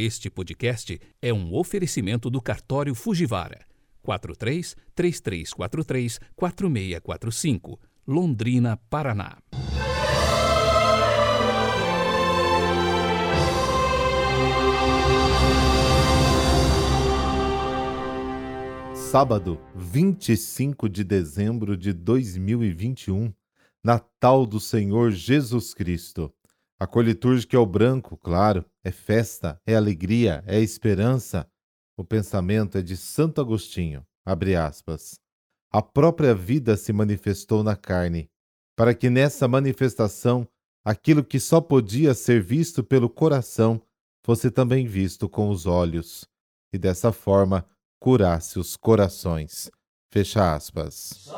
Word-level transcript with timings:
Este 0.00 0.30
podcast 0.30 0.96
é 1.20 1.32
um 1.34 1.52
oferecimento 1.52 2.30
do 2.30 2.40
cartório 2.40 2.94
Fujivara 2.94 3.66
43 4.00 4.76
3343 4.94 6.20
4645, 6.36 7.80
Londrina, 8.06 8.76
Paraná. 8.88 9.38
Sábado, 18.94 19.60
25 19.74 20.88
de 20.88 21.02
dezembro 21.02 21.76
de 21.76 21.92
2021, 21.92 23.32
Natal 23.82 24.46
do 24.46 24.60
Senhor 24.60 25.10
Jesus 25.10 25.74
Cristo. 25.74 26.32
A 26.78 26.86
cor 26.86 27.04
litúrgica 27.04 27.56
é 27.56 27.58
o 27.58 27.66
branco, 27.66 28.16
claro, 28.16 28.64
é 28.88 28.92
festa, 28.92 29.60
é 29.66 29.76
alegria, 29.76 30.42
é 30.46 30.60
esperança. 30.60 31.46
O 31.96 32.04
pensamento 32.04 32.78
é 32.78 32.82
de 32.82 32.96
Santo 32.96 33.40
Agostinho, 33.40 34.04
abre 34.26 34.56
aspas. 34.56 35.18
A 35.70 35.82
própria 35.82 36.34
vida 36.34 36.76
se 36.76 36.92
manifestou 36.92 37.62
na 37.62 37.76
carne, 37.76 38.30
para 38.76 38.94
que 38.94 39.10
nessa 39.10 39.46
manifestação 39.46 40.48
aquilo 40.84 41.22
que 41.22 41.38
só 41.38 41.60
podia 41.60 42.14
ser 42.14 42.42
visto 42.42 42.82
pelo 42.82 43.10
coração 43.10 43.80
fosse 44.24 44.50
também 44.50 44.86
visto 44.86 45.28
com 45.28 45.50
os 45.50 45.66
olhos, 45.66 46.26
e 46.72 46.78
dessa 46.78 47.12
forma 47.12 47.66
curasse 48.00 48.58
os 48.58 48.76
corações. 48.76 49.70
Fecha 50.10 50.54
aspas. 50.54 51.28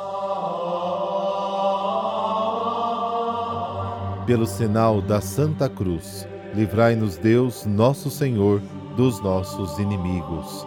pelo 4.31 4.47
sinal 4.47 5.03
da 5.03 5.21
Santa 5.21 5.69
Cruz, 5.69 6.25
livrai-nos 6.55 7.17
Deus, 7.17 7.65
nosso 7.65 8.11
Senhor, 8.11 8.61
dos 8.97 9.21
nossos 9.23 9.79
inimigos. 9.79 10.67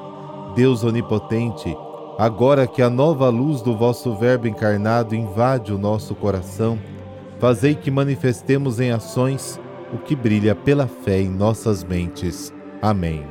Deus 0.56 0.84
onipotente, 0.84 1.76
agora 2.18 2.68
que 2.68 2.82
a 2.82 2.90
nova 2.90 3.30
luz 3.30 3.62
do 3.62 3.76
vosso 3.76 4.16
Verbo 4.16 4.48
encarnado 4.48 5.16
invade 5.16 5.74
o 5.74 5.78
nosso 5.78 6.16
coração, 6.16 6.80
fazei 7.40 7.76
que 7.76 7.92
manifestemos 7.92 8.80
em 8.80 8.92
ações 8.92 9.60
o 9.94 9.98
que 9.98 10.16
brilha 10.16 10.56
pela 10.56 10.88
fé 10.88 11.22
em 11.22 11.30
nossas 11.30 11.84
mentes. 11.84 12.54
Amém. 12.82 13.26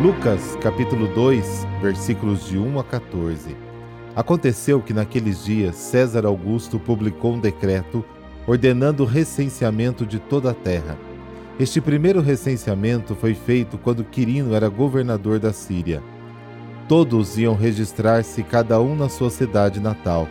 Lucas 0.00 0.56
capítulo 0.62 1.08
2, 1.08 1.66
versículos 1.82 2.46
de 2.46 2.56
1 2.56 2.78
a 2.78 2.84
14. 2.84 3.67
Aconteceu 4.18 4.82
que 4.82 4.92
naqueles 4.92 5.44
dias 5.44 5.76
César 5.76 6.26
Augusto 6.26 6.76
publicou 6.76 7.34
um 7.34 7.38
decreto 7.38 8.04
ordenando 8.48 9.04
o 9.04 9.06
recenseamento 9.06 10.04
de 10.04 10.18
toda 10.18 10.50
a 10.50 10.54
terra. 10.54 10.98
Este 11.56 11.80
primeiro 11.80 12.20
recenseamento 12.20 13.14
foi 13.14 13.32
feito 13.32 13.78
quando 13.78 14.02
Quirino 14.02 14.56
era 14.56 14.68
governador 14.68 15.38
da 15.38 15.52
Síria. 15.52 16.02
Todos 16.88 17.38
iam 17.38 17.54
registrar-se 17.54 18.42
cada 18.42 18.80
um 18.80 18.96
na 18.96 19.08
sua 19.08 19.30
cidade 19.30 19.78
natal. 19.78 20.28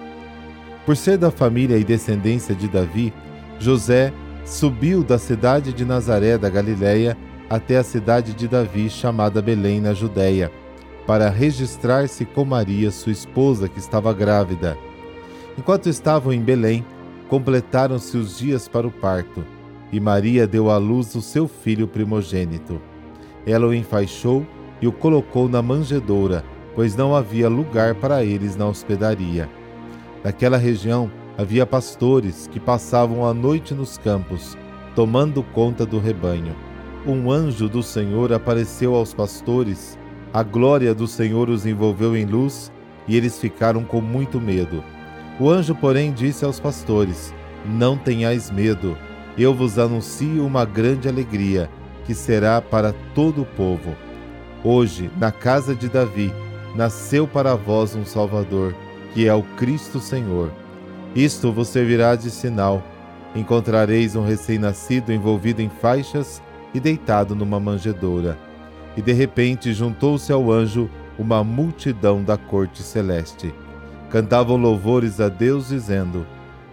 Por 0.85 0.97
ser 0.97 1.17
da 1.17 1.31
família 1.31 1.77
e 1.77 1.83
descendência 1.85 2.53
de 2.53 2.67
Davi, 2.67 3.13
José 3.57 4.11
subiu 4.43 5.01
da 5.01 5.17
cidade 5.17 5.71
de 5.71 5.85
Nazaré 5.85 6.37
da 6.37 6.49
Galiléia 6.49 7.15
até 7.49 7.77
a 7.77 7.83
cidade 7.85 8.33
de 8.33 8.49
Davi, 8.49 8.89
chamada 8.89 9.41
Belém, 9.41 9.79
na 9.79 9.93
Judéia 9.93 10.51
para 11.07 11.29
registrar-se 11.29 12.25
com 12.25 12.43
Maria, 12.43 12.91
sua 12.91 13.13
esposa, 13.13 13.69
que 13.69 13.79
estava 13.79 14.13
grávida. 14.13 14.77
Enquanto 15.57 15.87
estavam 15.87 16.33
em 16.33 16.41
Belém, 16.41 16.85
completaram-se 17.29 18.17
os 18.17 18.37
dias 18.37 18.67
para 18.67 18.85
o 18.85 18.91
parto, 18.91 19.43
e 19.89 20.01
Maria 20.01 20.45
deu 20.45 20.69
à 20.69 20.77
luz 20.77 21.15
o 21.15 21.21
seu 21.21 21.47
filho 21.47 21.87
primogênito. 21.87 22.81
Ela 23.45 23.67
o 23.67 23.73
enfaixou 23.73 24.45
e 24.81 24.87
o 24.87 24.91
colocou 24.91 25.47
na 25.47 25.61
manjedoura, 25.61 26.43
pois 26.75 26.93
não 26.93 27.15
havia 27.15 27.47
lugar 27.47 27.95
para 27.95 28.25
eles 28.25 28.57
na 28.57 28.67
hospedaria. 28.67 29.49
Naquela 30.25 30.57
região 30.57 31.09
havia 31.37 31.65
pastores 31.65 32.47
que 32.47 32.59
passavam 32.59 33.25
a 33.25 33.33
noite 33.33 33.73
nos 33.73 33.97
campos, 33.97 34.57
tomando 34.93 35.41
conta 35.41 35.85
do 35.85 35.99
rebanho. 35.99 36.53
Um 37.05 37.31
anjo 37.31 37.69
do 37.69 37.81
Senhor 37.81 38.33
apareceu 38.33 38.93
aos 38.93 39.13
pastores 39.13 39.97
a 40.37 40.43
glória 40.43 40.93
do 40.93 41.07
Senhor 41.07 41.49
os 41.49 41.65
envolveu 41.65 42.15
em 42.15 42.23
luz 42.23 42.71
e 43.07 43.17
eles 43.17 43.39
ficaram 43.39 43.83
com 43.83 43.99
muito 43.99 44.39
medo. 44.39 44.83
O 45.39 45.49
anjo, 45.49 45.73
porém, 45.73 46.13
disse 46.13 46.45
aos 46.45 46.59
pastores: 46.59 47.33
Não 47.65 47.97
tenhais 47.97 48.51
medo, 48.51 48.95
eu 49.35 49.51
vos 49.51 49.79
anuncio 49.79 50.45
uma 50.45 50.63
grande 50.63 51.09
alegria, 51.09 51.67
que 52.05 52.13
será 52.13 52.61
para 52.61 52.93
todo 53.15 53.41
o 53.41 53.45
povo. 53.47 53.95
Hoje, 54.63 55.09
na 55.17 55.31
casa 55.31 55.73
de 55.73 55.89
Davi, 55.89 56.31
nasceu 56.75 57.27
para 57.27 57.55
vós 57.55 57.95
um 57.95 58.05
Salvador, 58.05 58.75
que 59.15 59.27
é 59.27 59.33
o 59.33 59.41
Cristo 59.41 59.99
Senhor. 59.99 60.51
Isto 61.15 61.51
vos 61.51 61.67
servirá 61.67 62.15
de 62.15 62.29
sinal. 62.29 62.83
Encontrareis 63.33 64.15
um 64.15 64.23
recém-nascido 64.23 65.11
envolvido 65.11 65.63
em 65.63 65.69
faixas 65.69 66.43
e 66.75 66.79
deitado 66.79 67.33
numa 67.33 67.59
manjedoura 67.59 68.45
e 68.97 69.01
de 69.01 69.13
repente 69.13 69.71
juntou-se 69.73 70.33
ao 70.33 70.51
anjo 70.51 70.89
uma 71.19 71.43
multidão 71.43 72.23
da 72.23 72.35
corte 72.35 72.81
celeste. 72.81 73.53
Cantavam 74.09 74.57
louvores 74.57 75.21
a 75.21 75.29
Deus, 75.29 75.69
dizendo: 75.69 76.25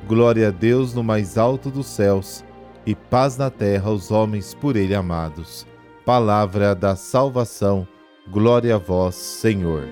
Glória 0.08 0.48
a 0.48 0.50
Deus 0.50 0.94
no 0.94 1.04
mais 1.04 1.36
alto 1.36 1.70
dos 1.70 1.86
céus 1.86 2.42
e 2.86 2.94
paz 2.94 3.36
na 3.36 3.50
terra 3.50 3.90
aos 3.90 4.10
homens 4.10 4.54
por 4.54 4.74
ele 4.74 4.94
amados. 4.94 5.66
Palavra 6.04 6.74
da 6.74 6.96
salvação, 6.96 7.86
glória 8.30 8.74
a 8.74 8.78
vós, 8.78 9.14
Senhor. 9.14 9.84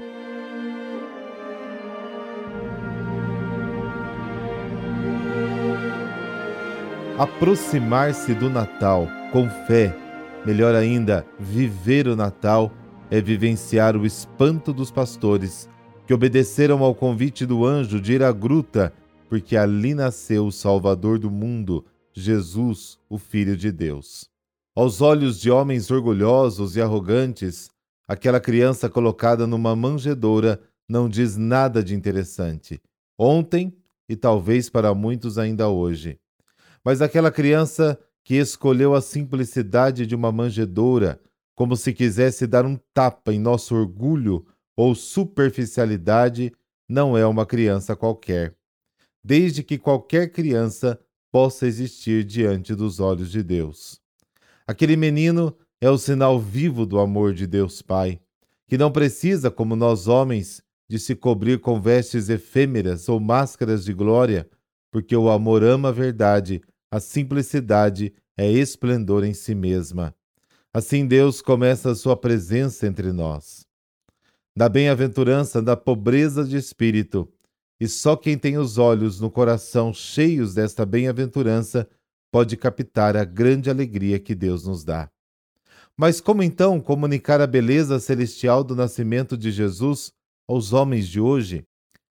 Aproximar-se 7.19 8.35
do 8.35 8.49
Natal 8.49 9.07
com 9.33 9.49
fé 9.67 10.02
Melhor 10.45 10.75
ainda, 10.75 11.25
viver 11.39 12.09
o 12.09 12.17
Natal 12.17 12.73
é 13.09 13.21
vivenciar 13.21 13.97
o 13.97 14.05
espanto 14.05 14.73
dos 14.73 14.91
pastores 14.91 15.69
que 16.05 16.13
obedeceram 16.13 16.83
ao 16.83 16.97
convite 16.97 17.47
do 17.47 17.65
anjo 17.65 18.01
de 18.01 18.15
ir 18.15 18.25
à 18.25 18.33
gruta, 18.33 18.93
porque 19.29 19.57
ali 19.57 19.95
nasceu 19.95 20.47
o 20.47 20.53
Salvador 20.53 21.17
do 21.17 21.31
mundo, 21.31 21.85
Jesus, 22.13 22.99
o 23.09 23.19
Filho 23.19 23.57
de 23.57 23.71
Deus. 23.71 24.29
Aos 24.75 25.01
olhos 25.01 25.41
de 25.41 25.49
homens 25.49 25.93
orgulhosos 25.93 26.75
e 26.75 26.83
arrogantes, 26.83 27.71
aquela 28.09 28.41
criança 28.41 28.89
colocada 28.89 29.47
numa 29.47 29.77
manjedoura 29.77 30.61
não 30.89 31.09
diz 31.09 31.37
nada 31.37 31.85
de 31.85 31.95
interessante. 31.95 32.81
Ontem 33.17 33.73
e 34.09 34.17
talvez 34.17 34.69
para 34.69 34.93
muitos 34.93 35.39
ainda 35.39 35.69
hoje. 35.69 36.19
Mas 36.85 37.01
aquela 37.01 37.31
criança 37.31 37.97
que 38.25 38.37
escolheu 38.37 38.95
a 38.95 39.01
simplicidade 39.01 40.07
de 40.07 40.15
uma 40.15 40.31
manjedoura, 40.31 41.21
como 41.55 41.77
se 41.77 41.93
quisesse 41.93 42.47
dar 42.47 42.65
um 42.65 42.79
tapa 42.95 43.33
em 43.33 43.39
nosso 43.39 43.75
orgulho 43.75 44.47
ou 44.77 44.95
superficialidade, 44.95 46.53
não 46.89 47.17
é 47.17 47.27
uma 47.27 47.45
criança 47.45 47.95
qualquer. 47.97 48.55
Desde 49.23 49.63
que 49.63 49.79
qualquer 49.79 50.31
criança 50.31 50.99
possa 51.31 51.67
existir 51.67 52.25
diante 52.25 52.75
dos 52.75 53.01
olhos 53.01 53.31
de 53.31 53.43
Deus. 53.43 54.01
Aquele 54.67 54.97
menino 54.97 55.57
é 55.81 55.91
o 55.91 55.99
sinal 55.99 56.39
vivo 56.39 56.85
do 56.87 56.99
amor 56.99 57.33
de 57.33 57.47
Deus 57.47 57.83
Pai, 57.83 58.21
que 58.69 58.79
não 58.79 58.91
precisa, 58.91 59.51
como 59.51 59.75
nós 59.75 60.09
homens, 60.09 60.63
de 60.89 60.99
se 60.99 61.15
cobrir 61.15 61.59
com 61.59 61.81
vestes 61.81 62.29
efêmeras 62.29 63.09
ou 63.09 63.19
máscaras 63.19 63.85
de 63.85 63.93
glória, 63.93 64.49
porque 64.91 65.17
o 65.17 65.31
amor 65.31 65.65
ama 65.65 65.89
a 65.89 65.93
verdade 65.93 66.63
a 66.93 67.01
simplicidade 67.01 68.13
é 68.37 68.53
esplendor 68.53 69.25
em 69.25 69.33
si 69.33 69.55
mesma. 69.55 70.15
Assim 70.75 71.07
Deus 71.07 71.41
começa 71.41 71.91
a 71.91 71.95
sua 71.95 72.15
presença 72.15 72.87
entre 72.87 73.13
nós. 73.13 73.67
Da 74.55 74.69
bem-aventurança 74.69 75.63
da 75.63 75.75
pobreza 75.75 76.45
de 76.45 76.59
espírito, 76.59 77.27
e 77.81 77.89
só 77.89 78.15
quem 78.15 78.37
tem 78.37 78.59
os 78.59 78.77
olhos 78.77 79.19
no 79.19 79.31
coração 79.31 79.95
cheios 79.95 80.53
desta 80.53 80.85
bem-aventurança 80.85 81.89
pode 82.31 82.59
captar 82.59 83.17
a 83.17 83.25
grande 83.25 83.71
alegria 83.71 84.21
que 84.21 84.35
Deus 84.35 84.67
nos 84.67 84.85
dá. 84.85 85.11
Mas 85.97 86.21
como 86.21 86.43
então 86.43 86.79
comunicar 86.79 87.41
a 87.41 87.47
beleza 87.47 87.99
celestial 88.01 88.63
do 88.63 88.77
nascimento 88.77 89.35
de 89.35 89.51
Jesus 89.51 90.13
aos 90.47 90.75
homens 90.75 91.09
de 91.09 91.19
hoje? 91.19 91.65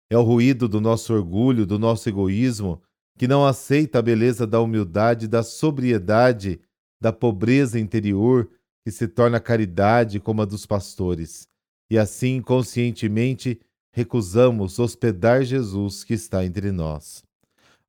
É 0.09 0.17
o 0.17 0.23
ruído 0.23 0.69
do 0.69 0.79
nosso 0.79 1.13
orgulho, 1.13 1.65
do 1.65 1.77
nosso 1.77 2.07
egoísmo, 2.07 2.81
que 3.19 3.27
não 3.27 3.45
aceita 3.45 3.99
a 3.99 4.01
beleza 4.01 4.47
da 4.47 4.61
humildade, 4.61 5.27
da 5.27 5.43
sobriedade, 5.43 6.57
da 7.01 7.11
pobreza 7.11 7.77
interior, 7.77 8.49
que 8.81 8.89
se 8.89 9.09
torna 9.09 9.41
caridade 9.41 10.21
como 10.21 10.41
a 10.41 10.45
dos 10.45 10.65
pastores, 10.65 11.45
e 11.91 11.97
assim 11.97 12.41
conscientemente 12.41 13.59
recusamos 13.91 14.79
hospedar 14.79 15.43
Jesus 15.43 16.05
que 16.05 16.13
está 16.13 16.45
entre 16.45 16.71
nós. 16.71 17.21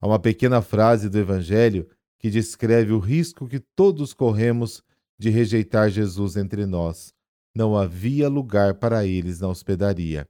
Há 0.00 0.08
uma 0.08 0.18
pequena 0.18 0.60
frase 0.60 1.08
do 1.08 1.16
Evangelho 1.16 1.88
que 2.18 2.28
descreve 2.28 2.92
o 2.92 2.98
risco 2.98 3.46
que 3.46 3.60
todos 3.76 4.12
corremos 4.12 4.82
de 5.16 5.30
rejeitar 5.30 5.90
Jesus 5.90 6.36
entre 6.36 6.66
nós. 6.66 7.14
Não 7.54 7.76
havia 7.76 8.28
lugar 8.28 8.74
para 8.74 9.06
eles 9.06 9.38
na 9.38 9.46
hospedaria. 9.46 10.26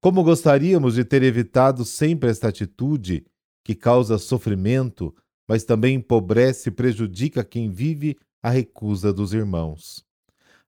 Como 0.00 0.22
gostaríamos 0.22 0.94
de 0.94 1.04
ter 1.04 1.24
evitado 1.24 1.84
sempre 1.84 2.30
esta 2.30 2.46
atitude 2.46 3.26
que 3.64 3.74
causa 3.74 4.18
sofrimento, 4.18 5.14
mas 5.48 5.64
também 5.64 5.96
empobrece 5.96 6.68
e 6.68 6.72
prejudica 6.72 7.44
quem 7.44 7.70
vive 7.70 8.16
a 8.42 8.50
recusa 8.50 9.12
dos 9.12 9.32
irmãos. 9.32 10.04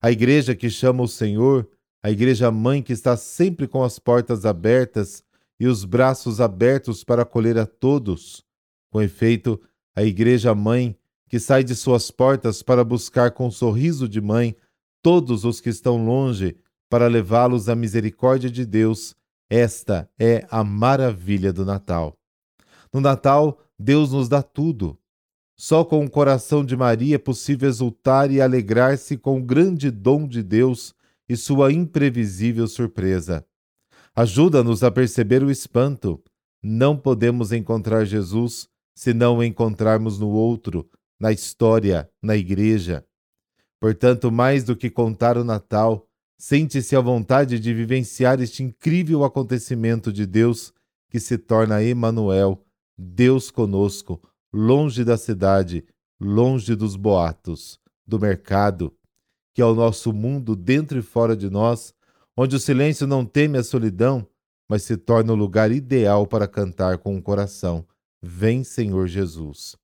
A 0.01 0.11
igreja 0.11 0.55
que 0.55 0.69
chama 0.69 1.03
o 1.03 1.09
Senhor, 1.09 1.69
a 2.03 2.11
igreja 2.11 2.51
mãe 2.51 2.83
que 2.83 2.93
está 2.93 3.17
sempre 3.17 3.69
com 3.69 3.85
as 3.85 3.99
portas 3.99 4.45
abertas 4.45 5.23
e 5.59 5.67
os 5.67 5.85
braços 5.85 6.41
abertos 6.41 7.05
para 7.05 7.23
acolher 7.23 7.57
a 7.57 7.65
todos. 7.65 8.45
Com 8.91 9.01
efeito, 9.01 9.61
a 9.95 10.03
igreja 10.03 10.55
mãe 10.55 10.97
que 11.29 11.39
sai 11.39 11.63
de 11.63 11.75
suas 11.75 12.11
portas 12.11 12.63
para 12.63 12.85
buscar 12.85 13.31
com 13.31 13.51
sorriso 13.51 14.09
de 14.09 14.21
mãe 14.21 14.57
todos 15.01 15.45
os 15.45 15.61
que 15.61 15.71
estão 15.71 16.05
longe 16.05 16.57
para 16.91 17.07
levá-los 17.07 17.69
à 17.69 17.75
misericórdia 17.75 18.51
de 18.51 18.67
Deus. 18.67 19.15
Esta 19.49 20.11
é 20.19 20.47
a 20.51 20.63
maravilha 20.65 21.53
do 21.53 21.65
Natal. 21.65 22.19
No 22.93 23.01
Natal, 23.01 23.59
Deus 23.79 24.13
nos 24.13 24.29
dá 24.29 24.43
tudo. 24.43 24.99
Só 25.57 25.85
com 25.85 26.05
o 26.05 26.11
coração 26.11 26.65
de 26.65 26.77
Maria 26.77 27.17
é 27.17 27.19
possível 27.19 27.69
exultar 27.69 28.31
e 28.31 28.41
alegrar-se 28.41 29.17
com 29.17 29.39
o 29.39 29.43
grande 29.43 29.91
dom 29.91 30.27
de 30.27 30.43
Deus 30.43 30.95
e 31.29 31.37
sua 31.37 31.73
imprevisível 31.73 32.67
surpresa. 32.67 33.47
Ajuda-nos 34.15 34.83
a 34.83 34.91
perceber 34.91 35.43
o 35.43 35.51
espanto. 35.51 36.23
Não 36.63 36.97
podemos 36.97 37.53
encontrar 37.53 38.05
Jesus 38.05 38.69
se 38.95 39.15
não 39.15 39.39
o 39.39 39.45
encontrarmos 39.45 40.19
no 40.19 40.29
outro, 40.29 40.89
na 41.19 41.33
história, 41.33 42.11
na 42.21 42.37
igreja. 42.37 43.05
Portanto, 43.81 44.31
mais 44.31 44.65
do 44.65 44.77
que 44.77 44.91
contar 44.91 45.39
o 45.39 45.45
Natal, 45.45 46.07
sente-se 46.39 46.95
a 46.95 47.01
vontade 47.01 47.59
de 47.59 47.73
vivenciar 47.73 48.41
este 48.41 48.63
incrível 48.63 49.25
acontecimento 49.25 50.13
de 50.13 50.27
Deus 50.27 50.73
que 51.09 51.19
se 51.19 51.39
torna 51.39 51.83
Emanuel, 51.83 52.65
Deus 53.03 53.51
conosco, 53.51 54.23
longe 54.53 55.05
da 55.05 55.17
cidade, 55.17 55.85
longe 56.21 56.77
dos 56.77 56.95
boatos, 56.95 57.79
do 58.07 58.19
mercado, 58.19 58.95
que 59.53 59.61
é 59.61 59.65
o 59.65 59.75
nosso 59.75 60.13
mundo 60.13 60.55
dentro 60.55 60.99
e 60.99 61.03
fora 61.03 61.37
de 61.37 61.51
nós, 61.51 61.93
onde 62.37 62.57
o 62.57 62.61
silêncio 62.61 63.07
não 63.07 63.27
teme 63.27 63.59
a 63.59 63.65
solidão, 63.65 64.27
mas 64.69 64.85
se 64.85 64.97
torna 64.97 65.33
o 65.33 65.37
lugar 65.37 65.73
ideal 65.73 66.27
para 66.27 66.47
cantar 66.47 66.99
com 66.99 67.17
o 67.17 67.23
coração: 67.23 67.85
Vem, 68.23 68.63
Senhor 68.63 69.07
Jesus. 69.09 69.77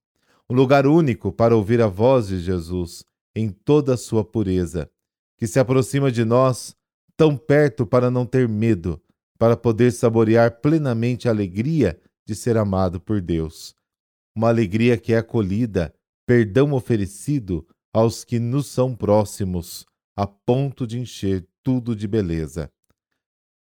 Um 0.49 0.55
lugar 0.55 0.87
único 0.87 1.33
para 1.33 1.57
ouvir 1.57 1.83
a 1.83 1.89
voz 1.89 2.29
de 2.29 2.41
Jesus 2.41 3.05
em 3.35 3.51
toda 3.51 3.95
a 3.95 3.99
sua 3.99 4.25
pureza, 4.25 4.89
que 5.37 5.47
se 5.47 5.59
aproxima 5.59 6.11
de 6.11 6.25
nós, 6.25 6.75
tão 7.17 7.37
perto 7.37 7.85
para 7.85 8.11
não 8.11 8.25
ter 8.25 8.49
medo, 8.49 9.01
para 9.39 9.57
poder 9.57 9.93
saborear 9.93 10.61
plenamente 10.61 11.29
a 11.29 11.33
alegria 11.33 12.01
de 12.29 12.35
ser 12.35 12.59
amado 12.59 13.01
por 13.01 13.23
Deus. 13.23 13.75
Uma 14.37 14.49
alegria 14.49 14.99
que 14.99 15.15
é 15.15 15.17
acolhida, 15.17 15.95
perdão 16.27 16.75
oferecido 16.75 17.67
aos 17.91 18.23
que 18.23 18.39
nos 18.39 18.67
são 18.67 18.95
próximos, 18.95 19.87
a 20.15 20.27
ponto 20.27 20.87
de 20.87 20.99
encher 20.99 21.49
tudo 21.63 21.97
de 21.97 22.07
beleza. 22.07 22.71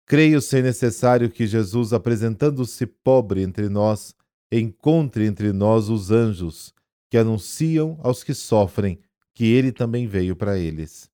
Creio 0.05 0.41
ser 0.41 0.65
necessário 0.65 1.31
que 1.31 1.47
Jesus, 1.47 1.93
apresentando-se 1.93 2.87
pobre 2.87 3.43
entre 3.43 3.69
nós, 3.69 4.17
encontre 4.51 5.27
entre 5.27 5.53
nós 5.53 5.89
os 5.89 6.11
anjos, 6.11 6.75
que 7.09 7.17
anunciam 7.17 7.97
aos 8.03 8.25
que 8.25 8.35
sofrem 8.35 8.99
que 9.33 9.45
ele 9.45 9.71
também 9.71 10.09
veio 10.09 10.35
para 10.35 10.59
eles. 10.59 11.09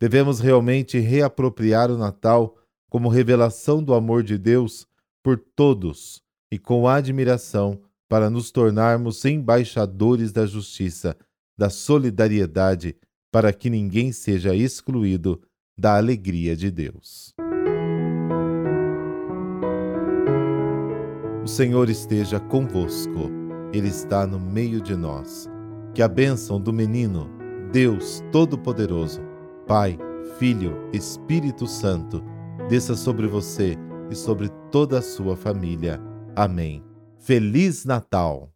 Devemos 0.00 0.40
realmente 0.40 0.98
reapropriar 0.98 1.90
o 1.90 1.98
Natal 1.98 2.56
como 2.88 3.10
revelação 3.10 3.82
do 3.82 3.92
amor 3.92 4.22
de 4.22 4.38
Deus 4.38 4.86
por 5.22 5.38
todos 5.38 6.24
e 6.56 6.58
com 6.58 6.88
admiração 6.88 7.78
para 8.08 8.30
nos 8.30 8.50
tornarmos 8.50 9.22
embaixadores 9.26 10.32
da 10.32 10.46
justiça, 10.46 11.14
da 11.54 11.68
solidariedade, 11.68 12.96
para 13.30 13.52
que 13.52 13.68
ninguém 13.68 14.10
seja 14.10 14.54
excluído 14.54 15.38
da 15.76 15.98
alegria 15.98 16.56
de 16.56 16.70
Deus. 16.70 17.34
O 21.44 21.46
Senhor 21.46 21.90
esteja 21.90 22.40
convosco, 22.40 23.30
Ele 23.70 23.88
está 23.88 24.26
no 24.26 24.40
meio 24.40 24.80
de 24.80 24.96
nós. 24.96 25.50
Que 25.92 26.00
a 26.00 26.08
bênção 26.08 26.58
do 26.58 26.72
menino, 26.72 27.28
Deus 27.70 28.24
Todo-Poderoso, 28.32 29.20
Pai, 29.66 29.98
Filho, 30.38 30.74
Espírito 30.94 31.66
Santo, 31.66 32.24
desça 32.66 32.94
sobre 32.96 33.26
você 33.26 33.76
e 34.10 34.14
sobre 34.14 34.48
toda 34.70 34.98
a 34.98 35.02
sua 35.02 35.36
família. 35.36 36.00
Amém. 36.36 36.84
Feliz 37.18 37.84
Natal! 37.84 38.55